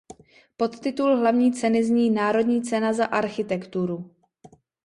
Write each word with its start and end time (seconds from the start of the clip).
Podtitul 0.57 1.17
hlavní 1.17 1.51
ceny 1.53 1.83
zní 1.83 2.09
Národní 2.09 2.61
cena 2.61 2.93
za 2.93 3.05
architekturu. 3.05 4.15